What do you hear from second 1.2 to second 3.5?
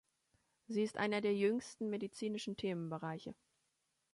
der jüngsten medizinischen Themenbereiche.